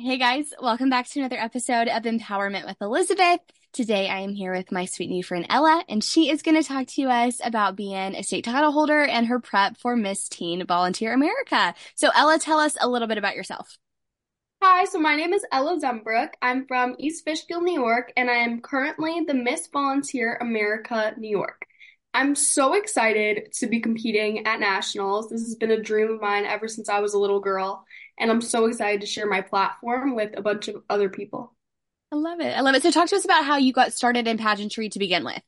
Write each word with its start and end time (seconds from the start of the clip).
Hey 0.00 0.16
guys, 0.16 0.54
welcome 0.62 0.90
back 0.90 1.08
to 1.08 1.18
another 1.18 1.40
episode 1.40 1.88
of 1.88 2.04
Empowerment 2.04 2.64
with 2.64 2.76
Elizabeth. 2.80 3.40
Today 3.72 4.08
I 4.08 4.20
am 4.20 4.32
here 4.32 4.54
with 4.54 4.70
my 4.70 4.84
sweet 4.84 5.10
new 5.10 5.24
friend 5.24 5.44
Ella, 5.50 5.82
and 5.88 6.04
she 6.04 6.30
is 6.30 6.42
going 6.42 6.54
to 6.54 6.62
talk 6.62 6.86
to 6.86 7.02
us 7.06 7.40
about 7.42 7.74
being 7.74 8.14
a 8.14 8.22
state 8.22 8.44
title 8.44 8.70
holder 8.70 9.02
and 9.02 9.26
her 9.26 9.40
prep 9.40 9.76
for 9.76 9.96
Miss 9.96 10.28
Teen 10.28 10.64
Volunteer 10.64 11.12
America. 11.12 11.74
So 11.96 12.10
Ella, 12.14 12.38
tell 12.38 12.60
us 12.60 12.76
a 12.80 12.88
little 12.88 13.08
bit 13.08 13.18
about 13.18 13.34
yourself. 13.34 13.76
Hi, 14.62 14.84
so 14.84 15.00
my 15.00 15.16
name 15.16 15.32
is 15.32 15.44
Ella 15.50 15.80
Zumbrook. 15.80 16.28
I'm 16.40 16.68
from 16.68 16.94
East 17.00 17.24
Fishkill, 17.24 17.62
New 17.62 17.80
York, 17.80 18.12
and 18.16 18.30
I 18.30 18.36
am 18.36 18.60
currently 18.60 19.24
the 19.26 19.34
Miss 19.34 19.66
Volunteer 19.66 20.38
America 20.40 21.12
New 21.18 21.28
York. 21.28 21.66
I'm 22.14 22.36
so 22.36 22.74
excited 22.74 23.52
to 23.54 23.66
be 23.66 23.80
competing 23.80 24.46
at 24.46 24.60
nationals. 24.60 25.28
This 25.28 25.42
has 25.42 25.56
been 25.56 25.72
a 25.72 25.82
dream 25.82 26.08
of 26.08 26.20
mine 26.20 26.44
ever 26.44 26.68
since 26.68 26.88
I 26.88 27.00
was 27.00 27.14
a 27.14 27.18
little 27.18 27.40
girl, 27.40 27.84
and 28.18 28.30
I'm 28.30 28.40
so 28.40 28.66
excited 28.66 29.00
to 29.00 29.06
share 29.06 29.26
my 29.26 29.40
platform 29.40 30.14
with 30.14 30.36
a 30.36 30.42
bunch 30.42 30.68
of 30.68 30.82
other 30.90 31.08
people. 31.08 31.54
I 32.12 32.16
love 32.16 32.40
it. 32.40 32.56
I 32.56 32.60
love 32.60 32.74
it. 32.74 32.82
So 32.82 32.90
talk 32.90 33.08
to 33.08 33.16
us 33.16 33.24
about 33.24 33.44
how 33.44 33.56
you 33.56 33.72
got 33.72 33.92
started 33.92 34.26
in 34.26 34.38
pageantry 34.38 34.88
to 34.88 34.98
begin 34.98 35.24
with. 35.24 35.42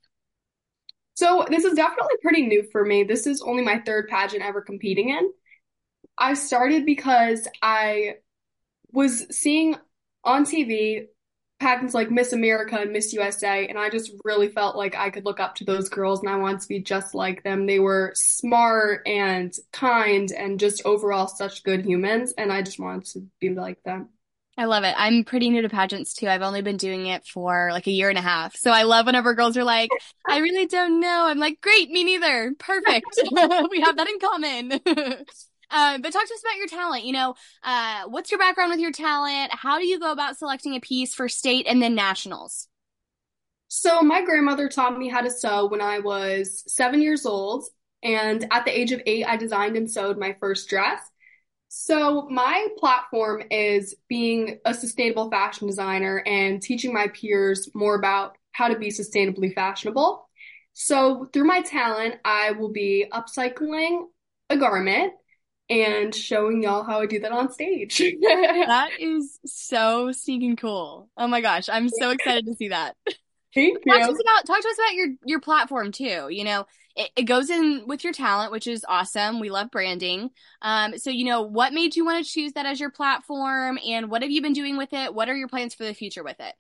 So 1.15 1.47
this 1.49 1.65
is 1.65 1.75
definitely 1.75 2.17
pretty 2.23 2.47
new 2.47 2.63
for 2.71 2.85
me. 2.85 3.05
This 3.05 3.27
is 3.27 3.43
only 3.43 3.63
my 3.63 3.81
third 3.85 4.09
pageant 4.09 4.43
ever 4.43 4.61
competing 4.61 5.11
in. 5.11 5.31
I 6.19 6.35
started 6.35 6.85
because 6.85 7.49
I 7.63 8.17
was 8.93 9.27
seeing 9.35 9.77
on 10.25 10.45
TV 10.45 11.07
pageants 11.61 11.95
like 11.95 12.11
Miss 12.11 12.33
America 12.33 12.77
and 12.77 12.93
Miss 12.93 13.13
USA, 13.13 13.69
and 13.69 13.79
I 13.79 13.91
just 13.91 14.13
really 14.25 14.49
felt 14.49 14.77
like 14.77 14.97
I 14.97 15.11
could 15.11 15.25
look 15.25 15.39
up 15.39 15.55
to 15.57 15.65
those 15.65 15.89
girls 15.89 16.21
and 16.21 16.29
I 16.29 16.37
wanted 16.37 16.63
to 16.63 16.69
be 16.69 16.81
just 16.81 17.15
like 17.15 17.43
them. 17.45 17.67
They 17.67 17.79
were 17.79 18.13
smart 18.15 19.03
and 19.07 19.55
kind 19.73 20.33
and 20.33 20.59
just 20.59 20.83
overall 20.85 21.29
such 21.29 21.63
good 21.63 21.85
humans, 21.85 22.33
and 22.37 22.51
I 22.51 22.63
just 22.63 22.81
wanted 22.81 23.07
to 23.13 23.27
be 23.41 23.51
like 23.51 23.83
them. 23.85 24.09
I 24.59 24.65
love 24.65 24.85
it. 24.85 24.95
I'm 24.99 25.25
pretty 25.25 25.49
new 25.49 25.63
to 25.63 25.69
pageants 25.71 26.13
too. 26.13 26.29
I've 26.29 26.43
only 26.43 26.61
been 26.61 26.77
doing 26.77 27.07
it 27.07 27.27
for 27.27 27.71
like 27.73 27.87
a 27.87 27.93
year 27.93 28.11
and 28.11 28.19
a 28.19 28.23
half. 28.23 28.57
So 28.57 28.71
I 28.71 28.83
love 28.83 29.07
whenever 29.07 29.35
girls 29.35 29.57
are 29.57 29.65
like, 29.65 29.91
I 30.29 30.39
really 30.39 30.67
don't 30.67 31.01
know. 31.01 31.27
I'm 31.27 31.39
like, 31.39 31.61
great, 31.63 31.89
me 31.91 32.05
neither. 32.05 32.53
Perfect. 32.59 33.07
we 33.71 33.81
have 33.81 33.97
that 33.97 34.09
in 34.09 34.19
common. 34.19 34.81
Uh, 35.71 35.99
but 35.99 36.13
talk 36.13 36.27
to 36.27 36.35
us 36.35 36.43
about 36.43 36.57
your 36.57 36.67
talent. 36.67 37.05
You 37.05 37.13
know, 37.13 37.35
uh, 37.63 38.05
what's 38.07 38.31
your 38.31 38.39
background 38.39 38.71
with 38.71 38.81
your 38.81 38.93
talent? 38.93 39.53
How 39.53 39.79
do 39.79 39.87
you 39.87 39.99
go 39.99 40.13
about 40.13 40.37
selecting 40.37 40.75
a 40.75 40.81
piece 40.81 41.15
for 41.15 41.29
state 41.29 41.67
and 41.69 41.81
then 41.81 41.95
nationals? 41.95 42.69
So 43.69 44.03
my 44.03 44.25
grandmother 44.25 44.69
taught 44.69 44.99
me 44.99 45.09
how 45.09 45.21
to 45.21 45.31
sew 45.31 45.67
when 45.67 45.81
I 45.81 46.01
was 46.01 46.65
seven 46.67 47.01
years 47.01 47.25
old. 47.25 47.65
And 48.03 48.47
at 48.51 48.65
the 48.65 48.77
age 48.77 48.93
of 48.93 49.01
eight, 49.07 49.25
I 49.25 49.37
designed 49.37 49.77
and 49.77 49.91
sewed 49.91 50.19
my 50.19 50.37
first 50.41 50.69
dress. 50.69 51.01
So 51.69 52.29
my 52.29 52.67
platform 52.79 53.45
is 53.51 53.95
being 54.09 54.59
a 54.65 54.75
sustainable 54.75 55.31
fashion 55.31 55.69
designer 55.69 56.21
and 56.27 56.61
teaching 56.61 56.93
my 56.93 57.07
peers 57.09 57.71
more 57.75 57.95
about 57.95 58.37
how 58.51 58.67
to 58.67 58.77
be 58.77 58.89
sustainably 58.89 59.55
fashionable. 59.55 60.29
So 60.73 61.29
through 61.33 61.45
my 61.45 61.63
talent, 61.63 62.17
I 62.25 62.53
will 62.53 62.73
be 62.73 63.07
upcycling 63.13 64.07
a 64.49 64.57
garment 64.57 65.13
and 65.71 66.13
showing 66.13 66.63
y'all 66.63 66.83
how 66.83 67.01
I 67.01 67.07
do 67.07 67.21
that 67.21 67.31
on 67.31 67.53
stage. 67.53 67.99
that 68.21 68.91
is 68.99 69.39
so 69.47 70.11
sneaking 70.11 70.57
cool. 70.57 71.09
Oh 71.17 71.29
my 71.29 71.41
gosh, 71.41 71.69
I'm 71.69 71.89
so 71.89 72.11
excited 72.11 72.45
to 72.47 72.55
see 72.55 72.69
that. 72.69 72.97
Thank 73.55 73.79
you. 73.85 73.93
Talk 73.93 74.03
to 74.03 74.13
us 74.13 74.21
about 74.21 74.47
talk 74.47 74.61
to 74.61 74.69
us 74.69 74.79
about 74.79 74.95
your 74.95 75.09
your 75.25 75.41
platform 75.41 75.93
too. 75.93 76.27
You 76.29 76.45
know, 76.45 76.67
it, 76.97 77.11
it 77.17 77.23
goes 77.23 77.51
in 77.51 77.85
with 77.87 78.05
your 78.05 78.13
talent, 78.13 78.53
which 78.53 78.67
is 78.67 78.85
awesome. 78.89 79.41
We 79.41 79.49
love 79.51 79.71
branding. 79.71 80.31
Um, 80.61 80.99
so 80.99 81.11
you 81.11 81.25
know, 81.25 81.43
what 81.43 81.73
made 81.73 81.97
you 81.97 82.05
want 82.05 82.25
to 82.25 82.31
choose 82.31 82.53
that 82.53 82.67
as 82.67 82.81
your 82.81 82.91
platform, 82.91 83.79
and 83.87 84.11
what 84.11 84.23
have 84.23 84.31
you 84.31 84.43
been 84.43 84.53
doing 84.53 84.77
with 84.77 84.93
it? 84.93 85.15
What 85.15 85.29
are 85.29 85.37
your 85.37 85.49
plans 85.49 85.75
for 85.75 85.85
the 85.85 85.95
future 85.95 86.25
with 86.25 86.41
it? 86.41 86.55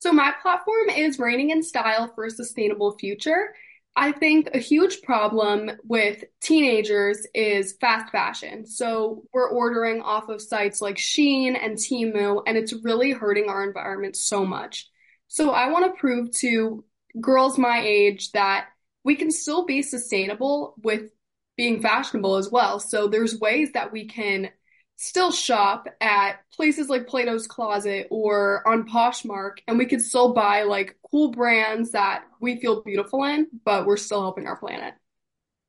So 0.00 0.12
my 0.12 0.34
platform 0.42 0.90
is 0.90 1.18
Reigning 1.18 1.50
in 1.50 1.62
Style 1.62 2.12
for 2.14 2.24
a 2.24 2.30
Sustainable 2.30 2.96
Future. 2.98 3.54
I 3.96 4.10
think 4.10 4.50
a 4.52 4.58
huge 4.58 5.02
problem 5.02 5.70
with 5.84 6.24
teenagers 6.40 7.26
is 7.32 7.76
fast 7.80 8.10
fashion. 8.10 8.66
So 8.66 9.22
we're 9.32 9.48
ordering 9.48 10.02
off 10.02 10.28
of 10.28 10.42
sites 10.42 10.80
like 10.80 10.96
Shein 10.96 11.56
and 11.60 11.76
Temu, 11.76 12.42
and 12.46 12.56
it's 12.56 12.72
really 12.72 13.12
hurting 13.12 13.48
our 13.48 13.62
environment 13.62 14.16
so 14.16 14.44
much. 14.44 14.88
So 15.28 15.50
I 15.50 15.70
want 15.70 15.86
to 15.86 16.00
prove 16.00 16.32
to 16.38 16.84
girls 17.20 17.56
my 17.56 17.82
age 17.84 18.32
that 18.32 18.66
we 19.04 19.14
can 19.14 19.30
still 19.30 19.64
be 19.64 19.82
sustainable 19.82 20.74
with 20.82 21.10
being 21.56 21.80
fashionable 21.80 22.36
as 22.36 22.50
well. 22.50 22.80
So 22.80 23.06
there's 23.06 23.38
ways 23.38 23.72
that 23.74 23.92
we 23.92 24.06
can 24.06 24.50
still 24.96 25.32
shop 25.32 25.88
at 26.00 26.38
places 26.52 26.88
like 26.88 27.06
Plato's 27.06 27.46
Closet 27.46 28.08
or 28.10 28.66
on 28.66 28.88
Poshmark, 28.88 29.58
and 29.66 29.78
we 29.78 29.86
could 29.86 30.02
still 30.02 30.32
buy 30.32 30.62
like 30.62 30.96
cool 31.10 31.30
brands 31.30 31.92
that 31.92 32.24
we 32.40 32.60
feel 32.60 32.82
beautiful 32.82 33.24
in, 33.24 33.48
but 33.64 33.86
we're 33.86 33.96
still 33.96 34.20
helping 34.22 34.46
our 34.46 34.56
planet. 34.56 34.94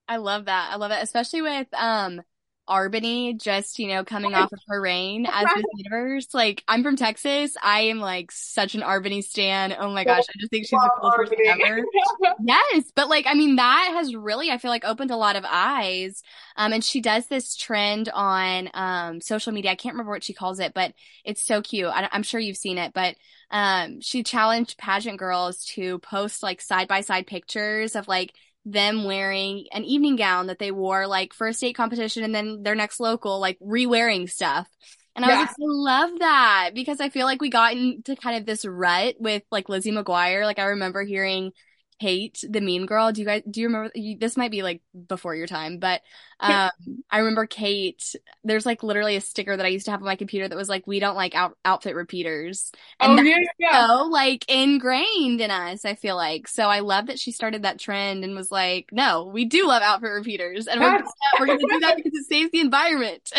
I 0.08 0.18
love 0.18 0.46
that. 0.46 0.70
I 0.72 0.76
love 0.76 0.92
it, 0.92 1.02
especially 1.02 1.42
with 1.42 1.68
um 1.74 2.22
R'Bonney 2.68 3.40
just, 3.40 3.80
you 3.80 3.88
know, 3.88 4.04
coming 4.04 4.34
off 4.34 4.52
of 4.52 4.60
her 4.68 4.82
reign 4.82 5.26
as 5.26 5.46
Miss 5.56 5.66
Universe. 5.76 6.34
Like, 6.34 6.64
I'm 6.68 6.84
from 6.84 6.96
Texas. 6.96 7.56
I 7.62 7.82
am 7.82 8.00
like 8.00 8.32
such 8.32 8.76
an 8.76 8.82
R'Bonney 8.82 9.24
stan. 9.24 9.76
Oh 9.78 9.92
my 9.92 10.04
gosh. 10.04 10.24
I 10.30 10.34
just 10.40 10.52
think 10.52 10.66
she's 10.66 10.72
the 10.72 10.92
coolest 11.00 11.18
person 11.18 11.38
ever. 11.48 11.84
yes. 12.44 12.92
But 12.96 13.10
like, 13.10 13.26
I 13.28 13.36
mean, 13.36 13.58
that 13.58 13.92
has 13.96 14.16
really, 14.16 14.50
I 14.50 14.58
feel 14.58 14.72
like 14.72 14.86
opened 14.86 15.12
a 15.12 15.18
lot 15.18 15.36
of 15.36 15.46
eyes. 15.48 16.24
Um, 16.56 16.74
and 16.74 16.84
she 16.84 17.02
does 17.02 17.28
this 17.28 17.56
trend 17.56 18.10
on, 18.14 18.70
um, 18.74 19.22
social 19.22 19.54
media. 19.54 19.72
I 19.72 19.76
can't 19.76 19.94
remember 19.94 20.12
what 20.12 20.24
she 20.24 20.34
calls 20.34 20.60
it, 20.60 20.74
but 20.74 20.94
it's 21.24 21.44
so 21.44 21.62
cute. 21.62 21.88
I, 21.88 22.10
I'm 22.12 22.24
sure 22.24 22.40
you've 22.40 22.58
seen 22.58 22.78
it, 22.78 22.94
but, 22.94 23.16
um, 23.52 24.02
she 24.02 24.24
challenged 24.24 24.78
pageant 24.78 25.20
girls 25.20 25.66
to 25.76 26.00
post 26.00 26.42
like 26.42 26.62
side 26.62 26.88
by 26.88 27.02
side 27.02 27.28
pictures 27.28 27.96
of 27.96 28.08
like 28.08 28.34
them 28.66 29.04
wearing 29.04 29.66
an 29.72 29.84
evening 29.84 30.16
gown 30.16 30.48
that 30.48 30.60
they 30.60 30.72
wore 30.72 31.08
like 31.08 31.34
for 31.34 31.48
a 31.48 31.54
state 31.54 31.76
competition 31.76 32.24
and 32.24 32.34
then 32.34 32.64
their 32.64 32.76
next 32.76 33.00
local, 33.00 33.40
like 33.40 33.58
re-wearing 33.62 34.28
stuff. 34.28 34.68
And 35.16 35.24
I 35.24 35.30
was 35.30 35.38
like, 35.38 35.50
I 35.50 35.54
love 35.60 36.20
that 36.20 36.72
because 36.74 37.00
I 37.00 37.10
feel 37.10 37.26
like 37.26 37.42
we 37.42 37.50
got 37.50 37.74
into 37.74 38.18
kind 38.18 38.38
of 38.38 38.46
this 38.46 38.66
rut 38.66 39.16
with 39.18 39.44
like 39.50 39.70
Lizzie 39.70 39.92
McGuire. 39.92 40.44
Like 40.44 40.60
I 40.60 40.66
remember 40.66 41.04
hearing 41.04 41.52
Kate, 42.00 42.44
the 42.48 42.62
mean 42.62 42.86
girl. 42.86 43.12
Do 43.12 43.22
you 43.22 43.28
guys 43.28 43.44
do 43.50 43.62
you 43.62 43.68
remember 43.68 43.92
this 44.20 44.38
might 44.38 44.52
be 44.52 44.64
like 44.64 44.82
before 45.08 45.36
your 45.36 45.48
time, 45.48 45.80
but 45.80 46.02
um 46.40 46.72
I 47.10 47.20
remember 47.20 47.46
Kate, 47.46 48.16
there's 48.44 48.66
like 48.66 48.84
literally 48.84 49.16
a 49.16 49.22
sticker 49.22 49.56
that 49.56 49.66
I 49.66 49.70
used 49.70 49.86
to 49.86 49.92
have 49.92 50.02
on 50.02 50.06
my 50.06 50.18
computer 50.18 50.48
that 50.48 50.58
was 50.58 50.68
like 50.68 50.86
we 50.86 51.00
don't 51.00 51.16
like 51.16 51.36
out- 51.36 51.58
outfit 51.64 51.96
repeaters. 51.96 52.72
And 53.00 53.20
oh, 53.20 53.24
yeah, 53.24 53.38
yeah. 53.58 53.88
so 53.88 54.04
like 54.04 54.50
ingrained 54.50 55.40
in 55.40 55.52
us, 55.52 55.86
I 55.86 55.96
feel 55.96 56.16
like. 56.16 56.48
So 56.48 56.68
I 56.68 56.80
love 56.80 57.08
that 57.08 57.20
she 57.20 57.32
started 57.32 57.64
that 57.64 57.80
trend 57.80 58.24
and 58.24 58.36
was 58.36 58.52
like, 58.52 58.90
"No, 58.92 59.26
we 59.26 59.46
do 59.46 59.68
love 59.68 59.82
outfit 59.82 60.12
repeaters 60.12 60.68
and 60.68 60.82
we're 60.82 61.02
we're 61.40 61.46
going 61.46 61.60
to 61.60 61.68
do 61.70 61.80
that 61.80 61.96
because 62.04 62.14
it 62.14 62.26
saves 62.26 62.52
the 62.52 62.60
environment." 62.60 63.32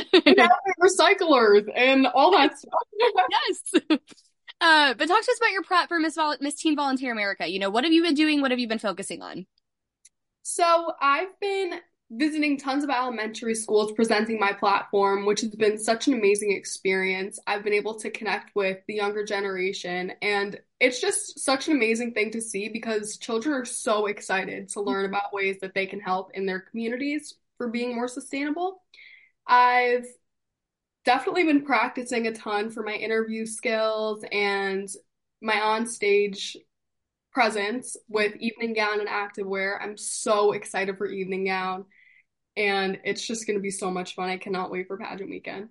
recyclers 0.83 1.69
and 1.75 2.07
all 2.07 2.33
that 2.33 2.59
stuff. 2.59 2.73
yes. 3.91 4.01
Uh, 4.61 4.95
but 4.95 5.07
talk 5.07 5.23
to 5.23 5.31
us 5.31 5.39
about 5.39 5.53
your 5.53 5.63
prep 5.63 5.89
for 5.89 5.99
Miss 5.99 6.15
Vol- 6.15 6.37
Miss 6.41 6.55
Teen 6.55 6.77
Volunteer 6.77 7.13
America. 7.13 7.47
You 7.47 7.59
know, 7.59 7.71
what 7.71 7.85
have 7.85 7.93
you 7.93 8.03
been 8.03 8.15
doing? 8.15 8.41
What 8.41 8.51
have 8.51 8.61
you 8.61 8.69
been 8.69 8.79
focusing 8.79 9.23
on? 9.23 9.47
So 10.43 10.93
I've 11.01 11.39
been 11.41 11.81
visiting 12.11 12.57
tons 12.57 12.85
of 12.85 12.91
elementary 12.91 13.55
schools 13.55 13.93
presenting 13.93 14.39
my 14.39 14.53
platform, 14.53 15.27
which 15.27 15.41
has 15.41 15.51
been 15.51 15.77
such 15.77 16.07
an 16.07 16.15
amazing 16.15 16.53
experience. 16.53 17.39
I've 17.47 17.65
been 17.65 17.73
able 17.73 17.99
to 17.99 18.11
connect 18.11 18.55
with 18.55 18.79
the 18.87 18.95
younger 18.95 19.25
generation, 19.25 20.13
and 20.23 20.59
it's 20.79 21.01
just 21.01 21.41
such 21.41 21.67
an 21.67 21.75
amazing 21.75 22.13
thing 22.13 22.31
to 22.31 22.41
see 22.41 22.69
because 22.69 23.19
children 23.19 23.55
are 23.57 23.65
so 23.65 24.07
excited 24.07 24.69
to 24.71 24.81
learn 24.81 25.05
about 25.05 25.33
ways 25.33 25.57
that 25.63 25.75
they 25.75 25.87
can 25.87 26.01
help 26.01 26.31
in 26.35 26.47
their 26.47 26.61
communities 26.61 27.35
for 27.59 27.69
being 27.69 27.95
more 27.95 28.09
sustainable. 28.09 28.83
I've 29.47 30.07
definitely 31.07 31.45
been 31.45 31.65
practicing 31.65 32.27
a 32.27 32.33
ton 32.33 32.71
for 32.71 32.83
my 32.83 32.93
interview 32.93 33.47
skills 33.47 34.23
and 34.31 34.89
my 35.41 35.61
on-stage 35.61 36.57
presence 37.33 37.97
with 38.09 38.35
evening 38.37 38.75
gown 38.75 39.01
and 39.01 39.09
activewear. 39.09 39.79
I'm 39.81 39.97
so 39.97 40.53
excited 40.53 40.99
for 40.99 41.07
evening 41.07 41.47
gown 41.47 41.85
and 42.57 42.99
it's 43.05 43.27
just 43.27 43.47
going 43.47 43.57
to 43.57 43.63
be 43.63 43.71
so 43.71 43.91
much 43.91 44.15
fun. 44.15 44.29
I 44.29 44.39
cannot 44.39 44.71
wait 44.71 44.89
for 44.89 44.99
pageant 44.99 45.31
weekend. 45.31 45.69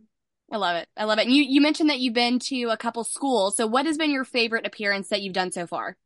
I 0.52 0.58
love 0.58 0.78
it. 0.78 0.88
I 0.96 1.06
love 1.06 1.18
it. 1.18 1.26
And 1.26 1.36
you 1.36 1.44
you 1.44 1.60
mentioned 1.60 1.90
that 1.90 2.00
you've 2.00 2.14
been 2.14 2.38
to 2.40 2.70
a 2.70 2.78
couple 2.78 3.04
schools. 3.04 3.58
So 3.58 3.66
what 3.66 3.88
has 3.88 3.98
been 3.98 4.12
your 4.12 4.24
favorite 4.24 4.68
appearance 4.68 5.10
that 5.10 5.22
you've 5.22 5.34
done 5.34 5.52
so 5.52 5.66
far? 5.66 5.98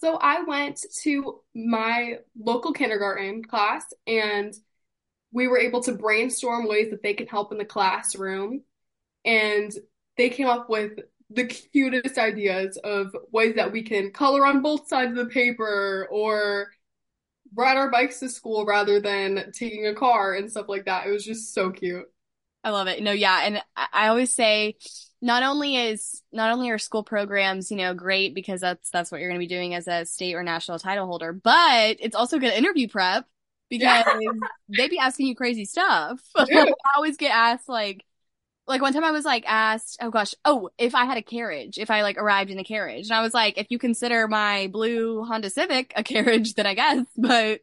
So 0.00 0.18
I 0.20 0.42
went 0.42 0.84
to 1.02 1.40
my 1.54 2.18
local 2.38 2.72
kindergarten 2.72 3.44
class 3.44 3.84
and 4.06 4.52
we 5.32 5.48
were 5.48 5.58
able 5.58 5.82
to 5.82 5.92
brainstorm 5.92 6.68
ways 6.68 6.90
that 6.90 7.02
they 7.02 7.14
can 7.14 7.26
help 7.26 7.52
in 7.52 7.58
the 7.58 7.64
classroom. 7.64 8.62
And 9.24 9.72
they 10.16 10.30
came 10.30 10.46
up 10.46 10.70
with 10.70 10.98
the 11.30 11.44
cutest 11.44 12.18
ideas 12.18 12.78
of 12.78 13.14
ways 13.30 13.56
that 13.56 13.72
we 13.72 13.82
can 13.82 14.12
color 14.12 14.46
on 14.46 14.62
both 14.62 14.88
sides 14.88 15.10
of 15.10 15.16
the 15.16 15.32
paper 15.32 16.08
or 16.10 16.68
ride 17.54 17.76
our 17.76 17.90
bikes 17.90 18.20
to 18.20 18.28
school 18.28 18.64
rather 18.64 19.00
than 19.00 19.52
taking 19.52 19.86
a 19.86 19.94
car 19.94 20.34
and 20.34 20.50
stuff 20.50 20.68
like 20.68 20.86
that. 20.86 21.06
It 21.06 21.10
was 21.10 21.24
just 21.24 21.52
so 21.54 21.70
cute. 21.70 22.06
I 22.64 22.70
love 22.70 22.88
it. 22.88 23.02
No, 23.02 23.12
yeah. 23.12 23.42
And 23.44 23.62
I 23.76 24.08
always 24.08 24.34
say, 24.34 24.76
not 25.20 25.42
only 25.42 25.76
is 25.76 26.22
not 26.32 26.52
only 26.52 26.70
are 26.70 26.78
school 26.78 27.02
programs, 27.02 27.70
you 27.70 27.76
know, 27.76 27.94
great 27.94 28.34
because 28.34 28.60
that's 28.60 28.90
that's 28.90 29.10
what 29.10 29.20
you're 29.20 29.30
going 29.30 29.40
to 29.40 29.46
be 29.46 29.54
doing 29.54 29.74
as 29.74 29.88
a 29.88 30.04
state 30.04 30.34
or 30.34 30.42
national 30.42 30.78
title 30.78 31.06
holder, 31.06 31.32
but 31.32 31.96
it's 32.00 32.16
also 32.16 32.38
good 32.38 32.52
interview 32.52 32.88
prep 32.88 33.26
because 33.68 34.04
they 34.76 34.88
be 34.88 34.98
asking 34.98 35.26
you 35.26 35.34
crazy 35.34 35.64
stuff. 35.64 36.20
I 36.36 36.72
always 36.96 37.16
get 37.16 37.32
asked 37.32 37.68
like 37.68 38.04
like 38.68 38.82
one 38.82 38.92
time 38.92 39.04
I 39.04 39.10
was 39.10 39.24
like 39.24 39.44
asked, 39.46 39.98
oh 40.02 40.10
gosh, 40.10 40.34
oh, 40.44 40.68
if 40.78 40.94
I 40.94 41.06
had 41.06 41.16
a 41.16 41.22
carriage, 41.22 41.78
if 41.78 41.90
I 41.90 42.02
like 42.02 42.18
arrived 42.18 42.50
in 42.50 42.58
a 42.58 42.64
carriage. 42.64 43.06
And 43.06 43.14
I 43.14 43.22
was 43.22 43.32
like, 43.32 43.56
if 43.56 43.68
you 43.70 43.78
consider 43.78 44.28
my 44.28 44.68
blue 44.68 45.24
Honda 45.24 45.50
Civic 45.50 45.92
a 45.96 46.04
carriage, 46.04 46.54
then 46.56 46.66
I 46.66 46.74
guess, 46.74 47.04
but 47.16 47.60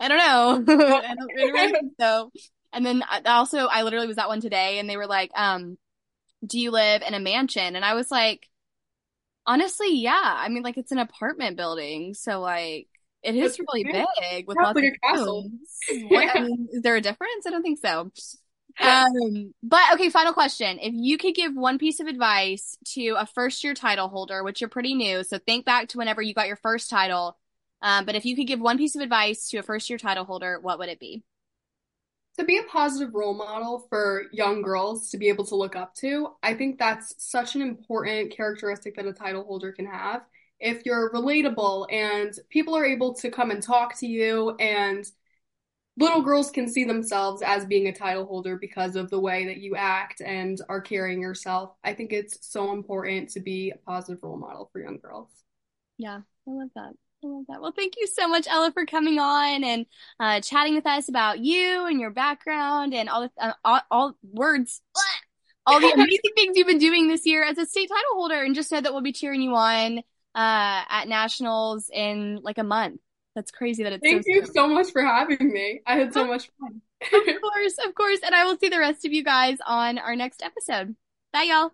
I 0.00 0.08
don't 0.08 0.18
know. 0.18 0.74
I 0.76 1.14
don't 1.14 1.34
really 1.34 1.72
think 1.72 1.92
so. 1.98 2.32
And 2.72 2.84
then 2.84 3.04
I, 3.08 3.20
also, 3.26 3.66
I 3.66 3.82
literally 3.82 4.08
was 4.08 4.18
at 4.18 4.28
one 4.28 4.40
today 4.40 4.78
and 4.80 4.90
they 4.90 4.96
were 4.96 5.06
like, 5.06 5.30
um, 5.36 5.78
do 6.44 6.58
you 6.58 6.72
live 6.72 7.02
in 7.06 7.14
a 7.14 7.20
mansion? 7.20 7.76
And 7.76 7.84
I 7.84 7.94
was 7.94 8.10
like, 8.10 8.48
honestly, 9.46 9.96
yeah. 9.96 10.20
I 10.38 10.48
mean, 10.48 10.64
like 10.64 10.76
it's 10.76 10.92
an 10.92 10.98
apartment 10.98 11.56
building. 11.56 12.14
So 12.14 12.40
like, 12.40 12.88
it 13.22 13.34
is 13.34 13.58
really 13.58 13.84
big 13.84 14.46
with 14.46 14.56
lots 14.56 14.78
of 14.78 14.84
castles. 15.02 15.50
What, 16.08 16.36
I 16.36 16.40
mean, 16.40 16.68
is 16.72 16.82
there 16.82 16.96
a 16.96 17.00
difference? 17.00 17.46
I 17.46 17.50
don't 17.50 17.62
think 17.62 17.78
so. 17.78 18.10
Um, 18.80 19.52
but 19.62 19.82
okay, 19.94 20.08
final 20.08 20.32
question. 20.32 20.78
If 20.80 20.92
you 20.94 21.18
could 21.18 21.34
give 21.34 21.54
one 21.54 21.78
piece 21.78 22.00
of 22.00 22.06
advice 22.06 22.78
to 22.94 23.16
a 23.18 23.26
first 23.26 23.62
year 23.64 23.74
title 23.74 24.08
holder, 24.08 24.42
which 24.42 24.60
you're 24.60 24.70
pretty 24.70 24.94
new, 24.94 25.24
so 25.24 25.38
think 25.38 25.64
back 25.64 25.88
to 25.88 25.98
whenever 25.98 26.22
you 26.22 26.34
got 26.34 26.46
your 26.46 26.56
first 26.56 26.88
title. 26.88 27.36
Um, 27.82 28.04
but 28.04 28.14
if 28.14 28.24
you 28.24 28.36
could 28.36 28.46
give 28.46 28.60
one 28.60 28.78
piece 28.78 28.94
of 28.94 29.02
advice 29.02 29.48
to 29.48 29.58
a 29.58 29.62
first 29.62 29.90
year 29.90 29.98
title 29.98 30.24
holder, 30.24 30.58
what 30.60 30.78
would 30.78 30.88
it 30.88 31.00
be? 31.00 31.22
To 32.38 32.44
be 32.44 32.56
a 32.56 32.62
positive 32.62 33.14
role 33.14 33.34
model 33.34 33.86
for 33.90 34.22
young 34.32 34.62
girls 34.62 35.10
to 35.10 35.18
be 35.18 35.28
able 35.28 35.44
to 35.46 35.56
look 35.56 35.76
up 35.76 35.94
to, 35.96 36.28
I 36.42 36.54
think 36.54 36.78
that's 36.78 37.14
such 37.18 37.56
an 37.56 37.60
important 37.60 38.34
characteristic 38.34 38.96
that 38.96 39.04
a 39.04 39.12
title 39.12 39.44
holder 39.44 39.72
can 39.72 39.86
have. 39.86 40.22
If 40.62 40.86
you're 40.86 41.12
relatable 41.12 41.92
and 41.92 42.32
people 42.48 42.76
are 42.76 42.84
able 42.84 43.14
to 43.14 43.30
come 43.30 43.50
and 43.50 43.62
talk 43.62 43.98
to 43.98 44.06
you 44.06 44.56
and 44.60 45.04
little 45.98 46.22
girls 46.22 46.50
can 46.50 46.68
see 46.68 46.84
themselves 46.84 47.42
as 47.42 47.66
being 47.66 47.88
a 47.88 47.92
title 47.92 48.24
holder 48.24 48.56
because 48.56 48.96
of 48.96 49.10
the 49.10 49.20
way 49.20 49.46
that 49.46 49.58
you 49.58 49.76
act 49.76 50.22
and 50.24 50.60
are 50.68 50.80
carrying 50.80 51.20
yourself. 51.20 51.74
I 51.84 51.94
think 51.94 52.12
it's 52.12 52.38
so 52.48 52.72
important 52.72 53.30
to 53.30 53.40
be 53.40 53.70
a 53.70 53.76
positive 53.76 54.22
role 54.22 54.38
model 54.38 54.70
for 54.72 54.80
young 54.80 54.98
girls. 54.98 55.28
Yeah, 55.98 56.20
I 56.48 56.50
love 56.50 56.70
that. 56.74 56.92
I 57.24 57.26
love 57.26 57.44
that. 57.48 57.60
Well, 57.60 57.74
thank 57.76 57.94
you 57.98 58.06
so 58.06 58.26
much, 58.26 58.46
Ella, 58.48 58.72
for 58.72 58.86
coming 58.86 59.18
on 59.18 59.62
and 59.62 59.86
uh, 60.18 60.40
chatting 60.40 60.74
with 60.74 60.86
us 60.86 61.08
about 61.08 61.38
you 61.38 61.86
and 61.86 62.00
your 62.00 62.10
background 62.10 62.94
and 62.94 63.08
all 63.08 63.22
the 63.22 63.30
uh, 63.38 63.52
all, 63.64 63.80
all, 63.90 64.16
words, 64.22 64.80
all 65.66 65.80
the 65.80 65.90
amazing 65.94 66.32
things 66.36 66.56
you've 66.56 66.66
been 66.66 66.78
doing 66.78 67.08
this 67.08 67.26
year 67.26 67.44
as 67.44 67.58
a 67.58 67.66
state 67.66 67.88
title 67.88 68.14
holder, 68.14 68.42
and 68.42 68.54
just 68.54 68.68
said 68.68 68.84
that 68.84 68.92
we'll 68.92 69.02
be 69.02 69.12
cheering 69.12 69.42
you 69.42 69.54
on 69.54 70.02
uh, 70.34 70.82
at 70.88 71.08
nationals 71.08 71.90
in 71.92 72.40
like 72.42 72.58
a 72.58 72.64
month. 72.64 73.00
That's 73.34 73.50
crazy 73.50 73.82
that 73.82 73.92
it's 73.94 74.02
Thank 74.02 74.24
so 74.24 74.30
you 74.30 74.46
so 74.46 74.68
much 74.68 74.90
for 74.90 75.02
having 75.02 75.52
me. 75.52 75.80
I 75.86 75.96
had 75.96 76.12
so 76.12 76.26
much 76.26 76.50
fun. 76.60 76.82
of 77.02 77.40
course, 77.40 77.76
of 77.86 77.94
course. 77.94 78.20
And 78.24 78.34
I 78.34 78.44
will 78.44 78.58
see 78.58 78.68
the 78.68 78.78
rest 78.78 79.04
of 79.04 79.12
you 79.12 79.24
guys 79.24 79.58
on 79.66 79.98
our 79.98 80.14
next 80.14 80.42
episode. 80.42 80.94
Bye, 81.32 81.44
y'all. 81.44 81.72